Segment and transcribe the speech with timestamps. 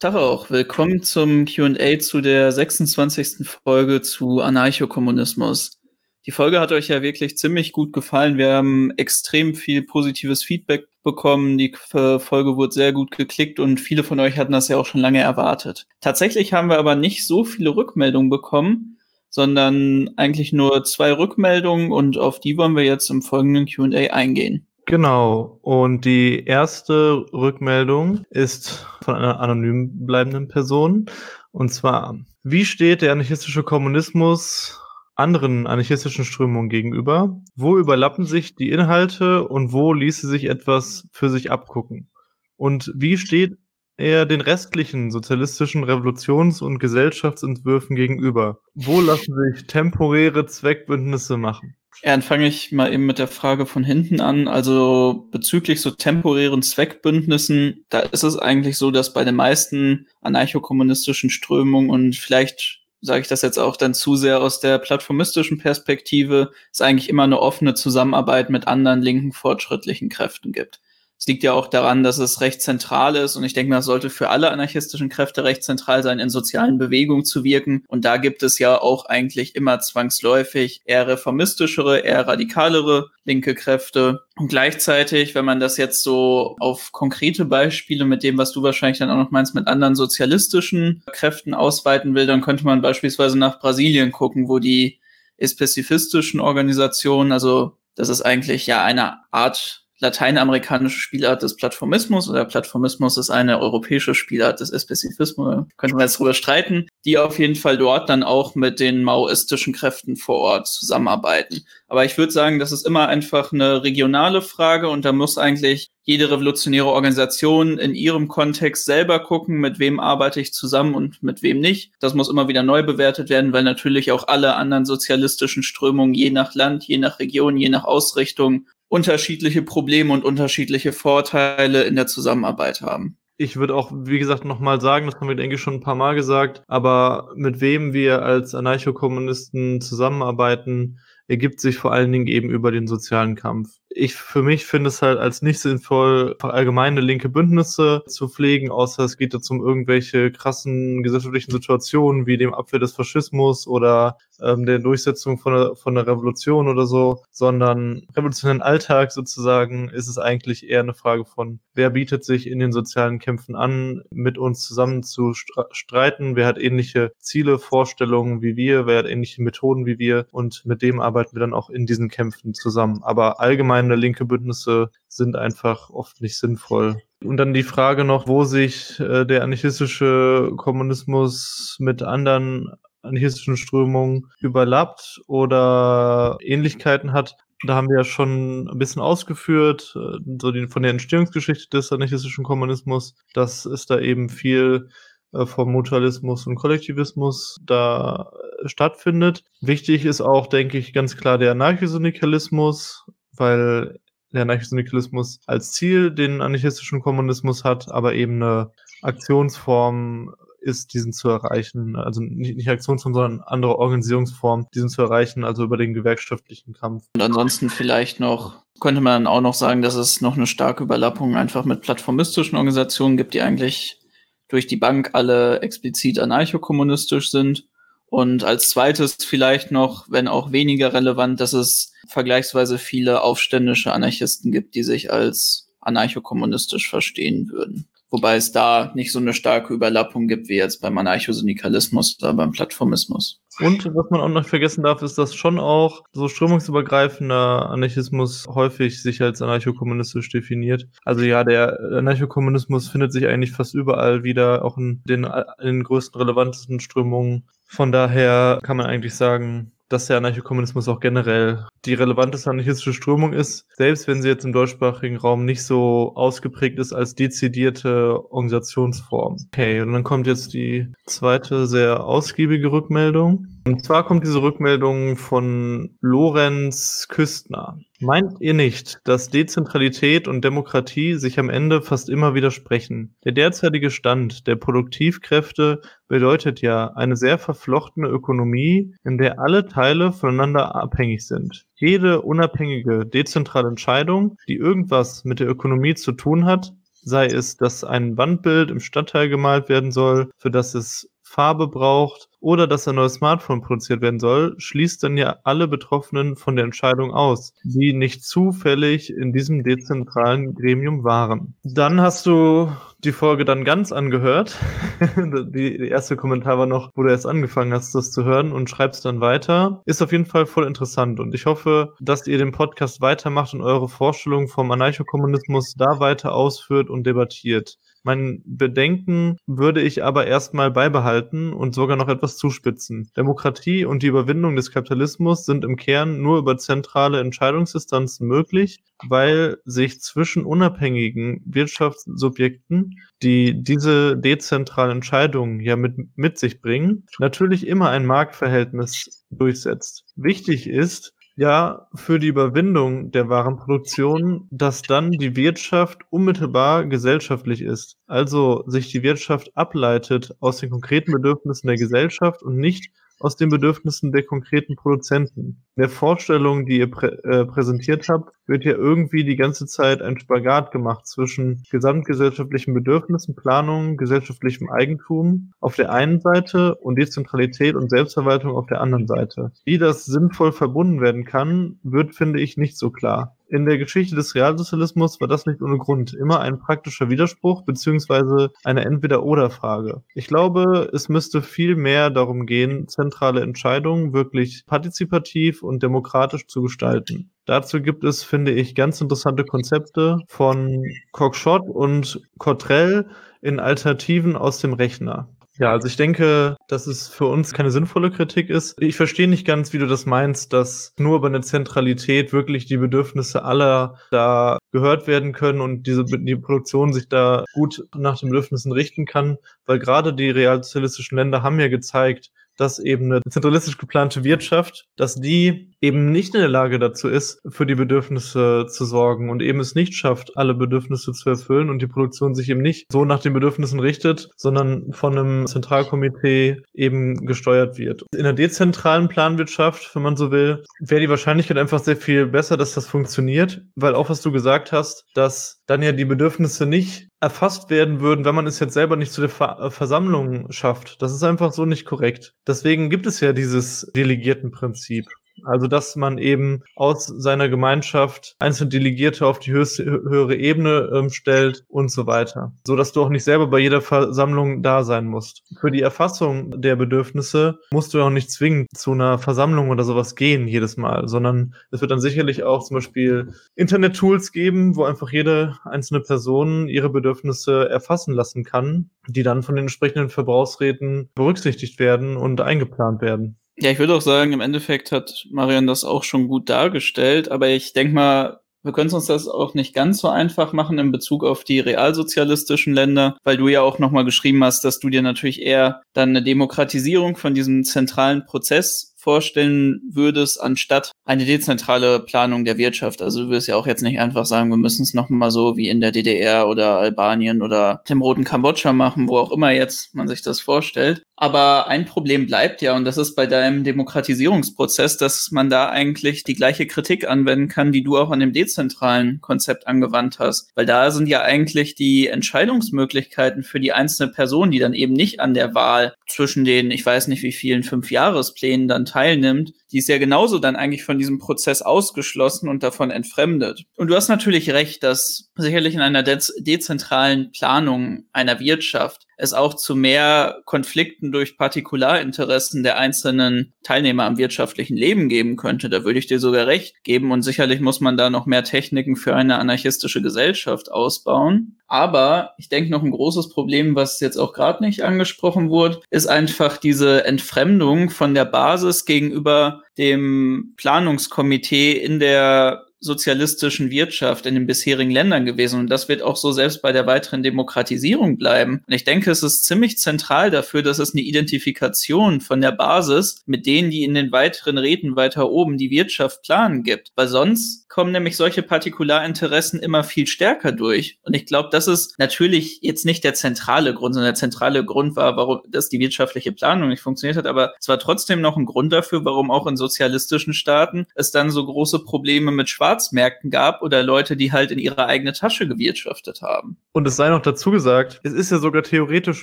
[0.00, 0.48] Tag auch.
[0.48, 3.46] Willkommen zum QA zu der 26.
[3.46, 5.78] Folge zu Anarchokommunismus.
[6.24, 8.38] Die Folge hat euch ja wirklich ziemlich gut gefallen.
[8.38, 11.58] Wir haben extrem viel positives Feedback bekommen.
[11.58, 15.02] Die Folge wurde sehr gut geklickt und viele von euch hatten das ja auch schon
[15.02, 15.86] lange erwartet.
[16.00, 18.96] Tatsächlich haben wir aber nicht so viele Rückmeldungen bekommen,
[19.28, 24.66] sondern eigentlich nur zwei Rückmeldungen und auf die wollen wir jetzt im folgenden QA eingehen.
[24.90, 25.60] Genau.
[25.62, 31.06] Und die erste Rückmeldung ist von einer anonym bleibenden Person.
[31.52, 34.80] Und zwar, wie steht der anarchistische Kommunismus
[35.14, 37.40] anderen anarchistischen Strömungen gegenüber?
[37.54, 42.10] Wo überlappen sich die Inhalte und wo ließe sich etwas für sich abgucken?
[42.56, 43.58] Und wie steht
[43.96, 48.58] er den restlichen sozialistischen Revolutions- und Gesellschaftsentwürfen gegenüber?
[48.74, 51.76] Wo lassen sich temporäre Zweckbündnisse machen?
[52.02, 54.48] Ja, dann fange ich mal eben mit der Frage von hinten an.
[54.48, 61.28] Also bezüglich so temporären Zweckbündnissen, da ist es eigentlich so, dass bei den meisten anarchokommunistischen
[61.30, 66.52] Strömungen und vielleicht sage ich das jetzt auch dann zu sehr aus der plattformistischen Perspektive,
[66.72, 70.80] es eigentlich immer eine offene Zusammenarbeit mit anderen linken fortschrittlichen Kräften gibt.
[71.20, 74.08] Es liegt ja auch daran, dass es recht zentral ist und ich denke es sollte
[74.08, 77.84] für alle anarchistischen Kräfte recht zentral sein, in sozialen Bewegungen zu wirken.
[77.88, 84.22] Und da gibt es ja auch eigentlich immer zwangsläufig eher reformistischere, eher radikalere linke Kräfte.
[84.36, 89.00] Und gleichzeitig, wenn man das jetzt so auf konkrete Beispiele mit dem, was du wahrscheinlich
[89.00, 93.60] dann auch noch meinst, mit anderen sozialistischen Kräften ausweiten will, dann könnte man beispielsweise nach
[93.60, 95.00] Brasilien gucken, wo die
[95.38, 103.18] spezifistischen Organisationen, also das ist eigentlich ja eine Art lateinamerikanische Spielart des Plattformismus oder Plattformismus
[103.18, 107.78] ist eine europäische Spielart des Spezifismus, könnte man jetzt drüber streiten, die auf jeden Fall
[107.78, 111.64] dort dann auch mit den maoistischen Kräften vor Ort zusammenarbeiten.
[111.86, 115.90] Aber ich würde sagen, das ist immer einfach eine regionale Frage und da muss eigentlich
[116.02, 121.42] jede revolutionäre Organisation in ihrem Kontext selber gucken, mit wem arbeite ich zusammen und mit
[121.42, 121.92] wem nicht.
[122.00, 126.30] Das muss immer wieder neu bewertet werden, weil natürlich auch alle anderen sozialistischen Strömungen je
[126.30, 132.08] nach Land, je nach Region, je nach Ausrichtung unterschiedliche Probleme und unterschiedliche Vorteile in der
[132.08, 133.16] Zusammenarbeit haben.
[133.36, 135.94] Ich würde auch, wie gesagt, nochmal sagen, das haben wir, denke ich, schon ein paar
[135.94, 142.50] Mal gesagt, aber mit wem wir als Anarchokommunisten zusammenarbeiten, ergibt sich vor allen Dingen eben
[142.50, 147.28] über den sozialen Kampf ich für mich finde es halt als nicht sinnvoll, allgemeine linke
[147.28, 152.78] Bündnisse zu pflegen, außer es geht jetzt um irgendwelche krassen gesellschaftlichen Situationen wie dem Abwehr
[152.78, 158.62] des Faschismus oder ähm, der Durchsetzung von der, von der Revolution oder so, sondern revolutionären
[158.62, 163.18] Alltag sozusagen ist es eigentlich eher eine Frage von, wer bietet sich in den sozialen
[163.18, 165.34] Kämpfen an, mit uns zusammen zu
[165.72, 170.64] streiten, wer hat ähnliche Ziele, Vorstellungen wie wir, wer hat ähnliche Methoden wie wir und
[170.64, 173.00] mit dem arbeiten wir dann auch in diesen Kämpfen zusammen.
[173.02, 177.00] Aber allgemein allgemeine linke Bündnisse sind einfach oft nicht sinnvoll.
[177.24, 182.70] Und dann die Frage noch, wo sich äh, der anarchistische Kommunismus mit anderen
[183.02, 187.36] anarchistischen Strömungen überlappt oder Ähnlichkeiten hat.
[187.66, 191.92] Da haben wir ja schon ein bisschen ausgeführt, äh, so die, von der Entstehungsgeschichte des
[191.92, 194.88] anarchistischen Kommunismus, dass es da eben viel
[195.32, 198.32] äh, vom Mutualismus und Kollektivismus da
[198.62, 199.44] äh, stattfindet.
[199.60, 203.06] Wichtig ist auch, denke ich, ganz klar der Anarchosyndikalismus,
[203.40, 203.98] weil
[204.32, 208.70] der Anarchosyndikalismus als Ziel den anarchistischen Kommunismus hat, aber eben eine
[209.02, 211.96] Aktionsform ist, diesen zu erreichen.
[211.96, 217.04] Also nicht, nicht Aktionsform, sondern andere Organisierungsform, diesen zu erreichen, also über den gewerkschaftlichen Kampf.
[217.14, 221.36] Und ansonsten vielleicht noch, könnte man auch noch sagen, dass es noch eine starke Überlappung
[221.36, 224.00] einfach mit plattformistischen Organisationen gibt, die eigentlich
[224.48, 227.68] durch die Bank alle explizit anarchokommunistisch sind.
[228.10, 234.50] Und als zweites vielleicht noch, wenn auch weniger relevant, dass es vergleichsweise viele aufständische Anarchisten
[234.50, 237.88] gibt, die sich als anarchokommunistisch verstehen würden.
[238.10, 242.50] Wobei es da nicht so eine starke Überlappung gibt wie jetzt beim Anarchosyndikalismus oder beim
[242.50, 243.40] Plattformismus.
[243.60, 249.02] Und was man auch noch vergessen darf, ist, dass schon auch so strömungsübergreifender Anarchismus häufig
[249.02, 250.88] sich als anarchokommunistisch definiert.
[251.04, 255.24] Also ja, der Anarchokommunismus findet sich eigentlich fast überall wieder, auch in den,
[255.60, 257.44] in den größten, relevantesten Strömungen.
[257.66, 263.32] Von daher kann man eigentlich sagen, dass der Anarchokommunismus auch generell die relevanteste anarchistische Strömung
[263.32, 269.36] ist, selbst wenn sie jetzt im deutschsprachigen Raum nicht so ausgeprägt ist als dezidierte Organisationsform.
[269.52, 273.46] Okay, und dann kommt jetzt die zweite sehr ausgiebige Rückmeldung.
[273.64, 277.78] Und zwar kommt diese Rückmeldung von Lorenz Küstner.
[278.00, 283.14] Meint ihr nicht, dass Dezentralität und Demokratie sich am Ende fast immer widersprechen?
[283.24, 290.12] Der derzeitige Stand der Produktivkräfte bedeutet ja eine sehr verflochtene Ökonomie, in der alle Teile
[290.12, 291.66] voneinander abhängig sind.
[291.74, 296.72] Jede unabhängige, dezentrale Entscheidung, die irgendwas mit der Ökonomie zu tun hat,
[297.02, 302.28] sei es, dass ein Wandbild im Stadtteil gemalt werden soll, für das es Farbe braucht
[302.40, 306.64] oder dass ein neues Smartphone produziert werden soll, schließt dann ja alle Betroffenen von der
[306.64, 311.54] Entscheidung aus, die nicht zufällig in diesem dezentralen Gremium waren.
[311.62, 312.72] Dann hast du
[313.04, 314.58] die Folge dann ganz angehört.
[315.16, 319.04] die, erste Kommentar war noch, wo du erst angefangen hast, das zu hören und schreibst
[319.04, 319.82] dann weiter.
[319.86, 323.62] Ist auf jeden Fall voll interessant und ich hoffe, dass ihr den Podcast weitermacht und
[323.62, 327.78] eure Vorstellung vom Anarchokommunismus da weiter ausführt und debattiert.
[328.02, 333.10] Mein Bedenken würde ich aber erstmal beibehalten und sogar noch etwas zuspitzen.
[333.16, 339.58] Demokratie und die Überwindung des Kapitalismus sind im Kern nur über zentrale Entscheidungsinstanzen möglich, weil
[339.64, 347.90] sich zwischen unabhängigen Wirtschaftssubjekten, die diese dezentralen Entscheidungen ja mit, mit sich bringen, natürlich immer
[347.90, 350.04] ein Marktverhältnis durchsetzt.
[350.16, 357.96] Wichtig ist, ja für die Überwindung der Warenproduktion, dass dann die Wirtschaft unmittelbar gesellschaftlich ist.
[358.10, 362.90] Also sich die Wirtschaft ableitet aus den konkreten Bedürfnissen der Gesellschaft und nicht
[363.20, 365.62] aus den Bedürfnissen der konkreten Produzenten.
[365.76, 370.02] In der Vorstellung, die ihr prä äh, präsentiert habt, wird ja irgendwie die ganze Zeit
[370.02, 377.76] ein Spagat gemacht zwischen gesamtgesellschaftlichen Bedürfnissen, Planungen, gesellschaftlichem Eigentum auf der einen Seite und Dezentralität
[377.76, 379.52] und Selbstverwaltung auf der anderen Seite.
[379.64, 383.36] Wie das sinnvoll verbunden werden kann, wird, finde ich, nicht so klar.
[383.52, 388.52] In der Geschichte des Realsozialismus war das nicht ohne Grund immer ein praktischer Widerspruch beziehungsweise
[388.62, 390.04] eine Entweder-Oder-Frage.
[390.14, 396.62] Ich glaube, es müsste viel mehr darum gehen, zentrale Entscheidungen wirklich partizipativ und demokratisch zu
[396.62, 397.32] gestalten.
[397.44, 403.08] Dazu gibt es, finde ich, ganz interessante Konzepte von Cockshott und Cottrell
[403.40, 405.28] in Alternativen aus dem Rechner.
[405.60, 408.80] Ja, also ich denke, dass es für uns keine sinnvolle Kritik ist.
[408.80, 412.78] Ich verstehe nicht ganz, wie du das meinst, dass nur über eine Zentralität wirklich die
[412.78, 418.30] Bedürfnisse aller da gehört werden können und diese die Produktion sich da gut nach den
[418.30, 419.36] Bedürfnissen richten kann,
[419.66, 422.30] weil gerade die realsozialistischen Länder haben ja gezeigt,
[422.60, 427.40] dass eben eine zentralistisch geplante Wirtschaft, dass die eben nicht in der Lage dazu ist,
[427.48, 431.80] für die Bedürfnisse zu sorgen und eben es nicht schafft, alle Bedürfnisse zu erfüllen und
[431.80, 437.26] die Produktion sich eben nicht so nach den Bedürfnissen richtet, sondern von einem Zentralkomitee eben
[437.26, 438.04] gesteuert wird.
[438.14, 442.58] In der dezentralen Planwirtschaft, wenn man so will, wäre die Wahrscheinlichkeit einfach sehr viel besser,
[442.58, 447.10] dass das funktioniert, weil auch was du gesagt hast, dass dann ja die Bedürfnisse nicht
[447.20, 451.00] erfasst werden würden, wenn man es jetzt selber nicht zu der Ver äh, Versammlung schafft.
[451.00, 452.34] Das ist einfach so nicht korrekt.
[452.44, 455.06] Deswegen gibt es ja dieses Delegiertenprinzip.
[455.44, 461.10] Also, dass man eben aus seiner Gemeinschaft einzelne Delegierte auf die höchste, höhere Ebene ähm,
[461.10, 462.52] stellt und so weiter.
[462.66, 465.42] So dass du auch nicht selber bei jeder Versammlung da sein musst.
[465.60, 470.14] Für die Erfassung der Bedürfnisse musst du auch nicht zwingend zu einer Versammlung oder sowas
[470.14, 475.10] gehen jedes Mal, sondern es wird dann sicherlich auch zum Beispiel Internet-Tools geben, wo einfach
[475.10, 481.78] jede einzelne Person ihre Bedürfnisse erfassen lassen kann, die dann von den entsprechenden Verbrauchsräten berücksichtigt
[481.78, 483.36] werden und eingeplant werden.
[483.60, 487.48] Ja, ich würde auch sagen, im Endeffekt hat Marian das auch schon gut dargestellt, aber
[487.48, 491.24] ich denke mal, wir können uns das auch nicht ganz so einfach machen in Bezug
[491.24, 495.42] auf die realsozialistischen Länder, weil du ja auch nochmal geschrieben hast, dass du dir natürlich
[495.42, 502.58] eher dann eine Demokratisierung von diesem zentralen Prozess vorstellen würdest, anstatt eine dezentrale Planung der
[502.58, 503.00] Wirtschaft.
[503.00, 505.70] Also du wirst ja auch jetzt nicht einfach sagen, wir müssen es nochmal so wie
[505.70, 510.06] in der DDR oder Albanien oder dem Roten Kambodscha machen, wo auch immer jetzt man
[510.06, 511.02] sich das vorstellt.
[511.22, 516.24] Aber ein Problem bleibt ja, und das ist bei deinem Demokratisierungsprozess, dass man da eigentlich
[516.24, 520.50] die gleiche Kritik anwenden kann, die du auch an dem dezentralen Konzept angewandt hast.
[520.54, 525.20] Weil da sind ja eigentlich die Entscheidungsmöglichkeiten für die einzelne Person, die dann eben nicht
[525.20, 529.88] an der Wahl zwischen den, ich weiß nicht wie vielen Fünfjahresplänen dann teilnimmt, die ist
[529.88, 533.64] ja genauso dann eigentlich von diesem Prozess ausgeschlossen und davon entfremdet.
[533.76, 539.34] Und du hast natürlich recht, dass sicherlich in einer de dezentralen Planung einer Wirtschaft es
[539.34, 545.68] auch zu mehr Konflikten durch Partikularinteressen der einzelnen Teilnehmer am wirtschaftlichen Leben geben könnte.
[545.68, 547.12] Da würde ich dir sogar recht geben.
[547.12, 551.58] Und sicherlich muss man da noch mehr Techniken für eine anarchistische Gesellschaft ausbauen.
[551.66, 556.06] Aber ich denke, noch ein großes Problem, was jetzt auch gerade nicht angesprochen wurde, ist
[556.06, 564.46] einfach diese Entfremdung von der Basis gegenüber dem Planungskomitee in der sozialistischen Wirtschaft in den
[564.46, 565.60] bisherigen Ländern gewesen.
[565.60, 568.62] Und das wird auch so selbst bei der weiteren Demokratisierung bleiben.
[568.66, 573.22] Und ich denke, es ist ziemlich zentral dafür, dass es eine Identifikation von der Basis
[573.26, 576.90] mit denen, die in den weiteren Räten weiter oben die Wirtschaft planen gibt.
[576.96, 580.98] Weil sonst kommen nämlich solche Partikularinteressen immer viel stärker durch.
[581.02, 584.96] Und ich glaube, das ist natürlich jetzt nicht der zentrale Grund, sondern der zentrale Grund
[584.96, 587.26] war, warum das die wirtschaftliche Planung nicht funktioniert hat.
[587.26, 591.30] Aber es war trotzdem noch ein Grund dafür, warum auch in sozialistischen Staaten es dann
[591.30, 595.48] so große Probleme mit Schwarz Schwarzmärkten gab oder Leute, die halt in ihre eigene Tasche
[595.48, 596.56] gewirtschaftet haben.
[596.72, 599.22] Und es sei noch dazu gesagt, es ist ja sogar theoretisch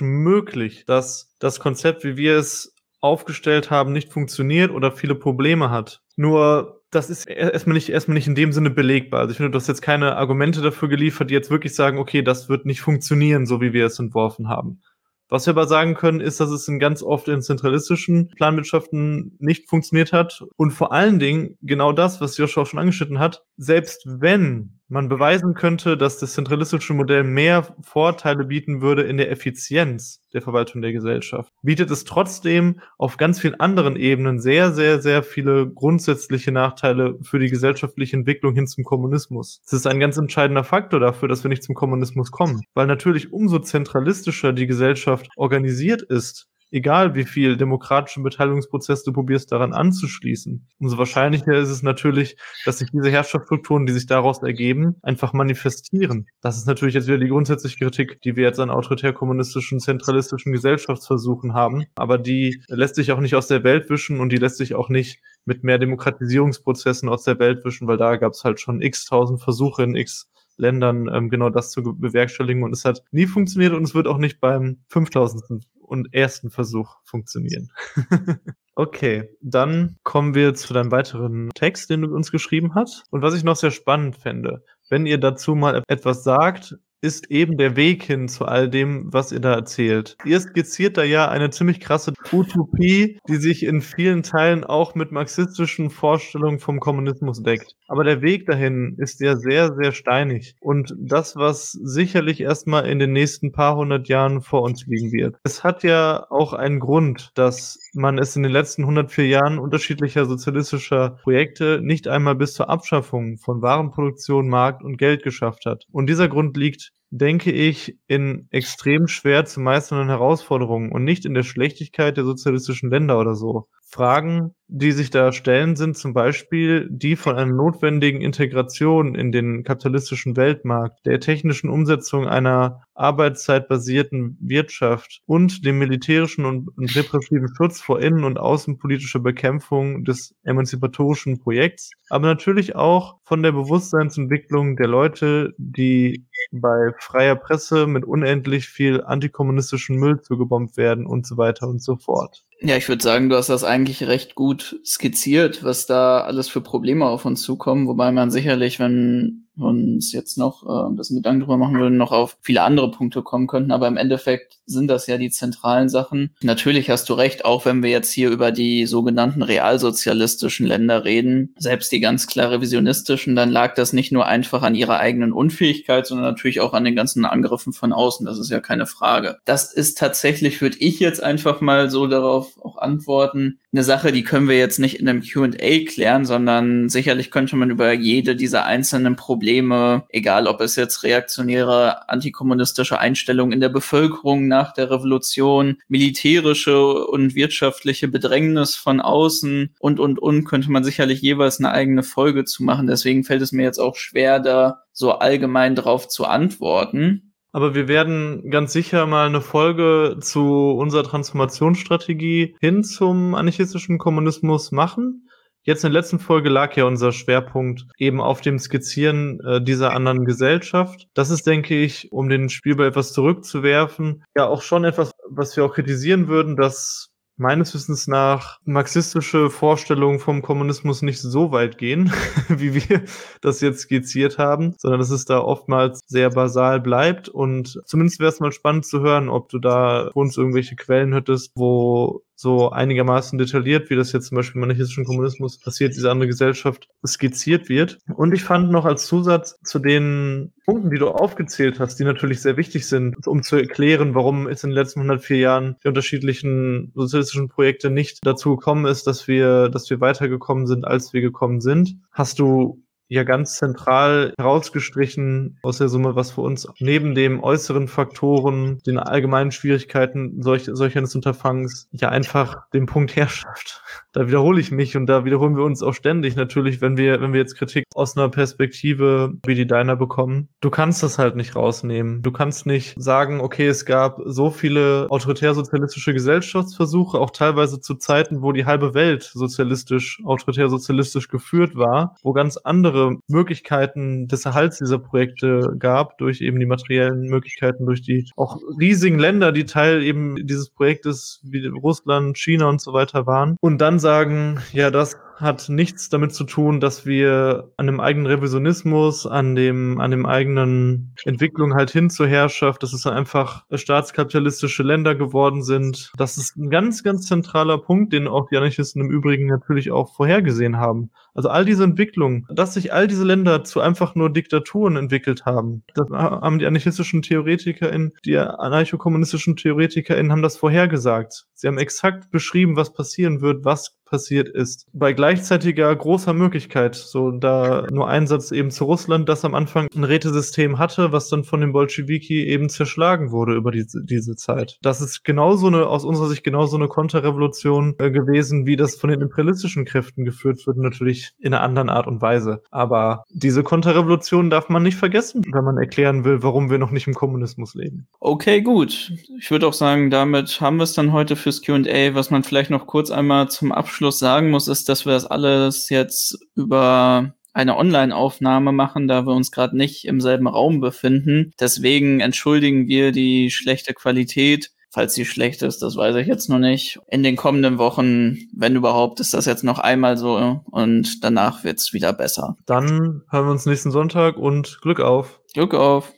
[0.00, 6.02] möglich, dass das Konzept, wie wir es aufgestellt haben, nicht funktioniert oder viele Probleme hat.
[6.16, 9.20] Nur das ist erstmal nicht, erstmal nicht in dem Sinne belegbar.
[9.20, 12.22] Also ich finde, du hast jetzt keine Argumente dafür geliefert, die jetzt wirklich sagen, okay,
[12.22, 14.80] das wird nicht funktionieren, so wie wir es entworfen haben.
[15.30, 19.68] Was wir aber sagen können, ist, dass es in ganz oft in zentralistischen Planwirtschaften nicht
[19.68, 20.42] funktioniert hat.
[20.56, 25.54] Und vor allen Dingen genau das, was Joshua schon angeschnitten hat, selbst wenn man beweisen
[25.54, 30.92] könnte, dass das zentralistische Modell mehr Vorteile bieten würde in der Effizienz der Verwaltung der
[30.92, 37.18] Gesellschaft, bietet es trotzdem auf ganz vielen anderen Ebenen sehr, sehr, sehr viele grundsätzliche Nachteile
[37.22, 39.60] für die gesellschaftliche Entwicklung hin zum Kommunismus.
[39.64, 43.32] Das ist ein ganz entscheidender Faktor dafür, dass wir nicht zum Kommunismus kommen, weil natürlich
[43.32, 50.66] umso zentralistischer die Gesellschaft organisiert ist, egal wie viel demokratischen Beteiligungsprozess du probierst daran anzuschließen,
[50.78, 56.26] umso wahrscheinlicher ist es natürlich, dass sich diese Herrschaftsstrukturen, die sich daraus ergeben, einfach manifestieren.
[56.40, 61.54] Das ist natürlich jetzt wieder die grundsätzliche Kritik, die wir jetzt an autoritär-kommunistischen, zentralistischen Gesellschaftsversuchen
[61.54, 64.74] haben, aber die lässt sich auch nicht aus der Welt wischen und die lässt sich
[64.74, 68.82] auch nicht mit mehr Demokratisierungsprozessen aus der Welt wischen, weil da gab es halt schon
[68.82, 73.26] x tausend Versuche in x Ländern ähm, genau das zu bewerkstelligen und es hat nie
[73.26, 77.70] funktioniert und es wird auch nicht beim 5000 und ersten Versuch funktionieren.
[78.74, 83.04] okay, dann kommen wir zu deinem weiteren Text, den du uns geschrieben hast.
[83.10, 87.56] Und was ich noch sehr spannend fände, wenn ihr dazu mal etwas sagt, ist eben
[87.56, 90.16] der Weg hin zu all dem, was ihr da erzählt.
[90.24, 95.12] Ihr skizziert da ja eine ziemlich krasse Utopie, die sich in vielen Teilen auch mit
[95.12, 97.74] marxistischen Vorstellungen vom Kommunismus deckt.
[97.86, 100.54] Aber der Weg dahin ist ja sehr, sehr steinig.
[100.60, 105.36] Und das, was sicherlich erstmal in den nächsten paar hundert Jahren vor uns liegen wird.
[105.44, 110.26] Es hat ja auch einen Grund, dass man es in den letzten 104 Jahren unterschiedlicher
[110.26, 115.84] sozialistischer Projekte nicht einmal bis zur Abschaffung von Warenproduktion, Markt und Geld geschafft hat.
[115.92, 121.34] Und dieser Grund liegt denke ich, in extrem schwer zu meisternden Herausforderungen und nicht in
[121.34, 123.68] der Schlechtigkeit der sozialistischen Länder oder so.
[123.90, 129.64] Fragen, die sich da stellen, sind zum Beispiel die von einer notwendigen Integration in den
[129.64, 138.00] kapitalistischen Weltmarkt, der technischen Umsetzung einer arbeitszeitbasierten Wirtschaft und dem militärischen und, repressiven Schutz vor
[138.02, 145.54] innen- und außenpolitischer Bekämpfung des emanzipatorischen Projekts, aber natürlich auch von der Bewusstseinsentwicklung der Leute,
[145.56, 151.82] die bei freier Presse mit unendlich viel antikommunistischen Müll zugebombt werden und so weiter und
[151.82, 152.44] so fort.
[152.60, 156.60] Ja, ich würde sagen, du hast das eigentlich recht gut skizziert, was da alles für
[156.60, 161.40] Probleme auf uns zukommen, wobei man sicherlich, wenn uns jetzt noch äh, ein bisschen Gedanken
[161.40, 163.72] drüber machen würden, noch auf viele andere Punkte kommen könnten.
[163.72, 166.30] Aber im Endeffekt sind das ja die zentralen Sachen.
[166.42, 171.54] Natürlich hast du recht, auch wenn wir jetzt hier über die sogenannten realsozialistischen Länder reden,
[171.58, 176.06] selbst die ganz klar revisionistischen, dann lag das nicht nur einfach an ihrer eigenen Unfähigkeit,
[176.06, 178.26] sondern natürlich auch an den ganzen Angriffen von außen.
[178.26, 179.38] Das ist ja keine Frage.
[179.44, 184.24] Das ist tatsächlich, würde ich jetzt einfach mal so darauf auch antworten, eine Sache, die
[184.24, 188.64] können wir jetzt nicht in einem Q&A klären, sondern sicherlich könnte man über jede dieser
[188.64, 195.76] einzelnen Probleme, egal ob es jetzt reaktionäre, antikommunistische Einstellungen in der Bevölkerung nach der Revolution,
[195.88, 202.02] militärische und wirtschaftliche Bedrängnis von außen und, und, und, könnte man sicherlich jeweils eine eigene
[202.02, 202.86] Folge zu machen.
[202.86, 207.27] Deswegen fällt es mir jetzt auch schwer, da so allgemein drauf zu antworten.
[207.58, 214.70] Aber wir werden ganz sicher mal eine Folge zu unserer Transformationsstrategie hin zum anarchistischen Kommunismus
[214.70, 215.28] machen.
[215.64, 219.92] Jetzt in der letzten Folge lag ja unser Schwerpunkt eben auf dem Skizzieren äh, dieser
[219.92, 221.08] anderen Gesellschaft.
[221.14, 225.64] Das ist, denke ich, um den Spielball etwas zurückzuwerfen, ja auch schon etwas, was wir
[225.64, 232.12] auch kritisieren würden, dass meines Wissens nach marxistische Vorstellungen vom Kommunismus nicht so weit gehen,
[232.48, 233.02] wie wir
[233.40, 237.28] das jetzt skizziert haben, sondern dass es da oftmals sehr basal bleibt.
[237.28, 241.52] Und zumindest wäre es mal spannend zu hören, ob du da uns irgendwelche Quellen hättest,
[241.54, 246.28] wo so einigermaßen detailliert, wie das jetzt zum Beispiel im anarchistischen Kommunismus passiert, diese andere
[246.28, 247.98] Gesellschaft skizziert wird.
[248.14, 252.40] Und ich fand noch als Zusatz zu den Punkten, die du aufgezählt hast, die natürlich
[252.40, 256.92] sehr wichtig sind, um zu erklären, warum es in den letzten 104 Jahren die unterschiedlichen
[256.94, 261.60] sozialistischen Projekte nicht dazu gekommen ist, dass wir, dass wir weitergekommen sind, als wir gekommen
[261.60, 267.42] sind, hast du ja ganz zentral herausgestrichen aus der Summe, was für uns neben dem
[267.42, 273.82] äußeren Faktoren, den allgemeinen Schwierigkeiten solch, solch eines Unterfangs ja einfach den Punkt Herrschaft.
[274.12, 277.32] Da wiederhole ich mich und da wiederholen wir uns auch ständig natürlich, wenn wir, wenn
[277.32, 280.48] wir jetzt Kritik aus einer Perspektive wie die deiner bekommen.
[280.60, 282.22] Du kannst das halt nicht rausnehmen.
[282.22, 288.42] Du kannst nicht sagen, okay, es gab so viele autoritär-sozialistische Gesellschaftsversuche, auch teilweise zu Zeiten,
[288.42, 294.78] wo die halbe Welt sozialistisch, autoritär-sozialistisch geführt war, wo ganz andere andere Möglichkeiten des Erhalts
[294.78, 300.02] dieser Projekte gab, durch eben die materiellen Möglichkeiten, durch die auch riesigen Länder, die Teil
[300.02, 303.56] eben dieses Projektes wie Russland, China und so weiter waren.
[303.60, 308.26] Und dann sagen, ja, das hat nichts damit zu tun, dass wir an dem eigenen
[308.26, 314.82] Revisionismus, an dem, an dem eigenen Entwicklung halt hin zur Herrschaft, dass es einfach staatskapitalistische
[314.82, 316.12] Länder geworden sind.
[316.16, 320.14] Das ist ein ganz, ganz zentraler Punkt, den auch die Anarchisten im Übrigen natürlich auch
[320.14, 321.10] vorhergesehen haben.
[321.34, 325.84] Also all diese Entwicklungen, dass sich all diese Länder zu einfach nur Diktaturen entwickelt haben,
[325.94, 331.46] das haben die anarchistischen TheoretikerInnen, die anarchokommunistischen TheoretikerInnen haben das vorhergesagt.
[331.54, 334.86] Sie haben exakt beschrieben, was passieren wird, was passiert ist.
[334.92, 340.04] Bei gleichzeitiger großer Möglichkeit, so da nur Einsatz eben zu Russland, das am Anfang ein
[340.04, 344.78] Rätesystem hatte, was dann von den Bolschewiki eben zerschlagen wurde über diese, diese Zeit.
[344.82, 349.10] Das ist genauso eine, aus unserer Sicht genauso eine Konterrevolution äh, gewesen, wie das von
[349.10, 352.62] den imperialistischen Kräften geführt wird, natürlich in einer anderen Art und Weise.
[352.70, 357.06] Aber diese Konterrevolution darf man nicht vergessen, wenn man erklären will, warum wir noch nicht
[357.06, 358.06] im Kommunismus leben.
[358.20, 359.12] Okay, gut.
[359.38, 362.70] Ich würde auch sagen, damit haben wir es dann heute fürs Q&A, was man vielleicht
[362.70, 367.34] noch kurz einmal zum Abschluss Abschluss sagen muss, ist, dass wir das alles jetzt über
[367.52, 371.50] eine Online-Aufnahme machen, da wir uns gerade nicht im selben Raum befinden.
[371.58, 374.70] Deswegen entschuldigen wir die schlechte Qualität.
[374.90, 377.00] Falls sie schlecht ist, das weiß ich jetzt noch nicht.
[377.08, 381.92] In den kommenden Wochen, wenn überhaupt, ist das jetzt noch einmal so und danach wird's
[381.92, 382.54] wieder besser.
[382.66, 385.40] Dann hören wir uns nächsten Sonntag und Glück auf.
[385.54, 386.14] Glück auf.